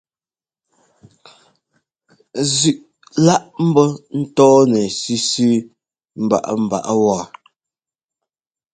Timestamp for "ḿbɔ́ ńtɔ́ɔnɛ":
3.67-4.81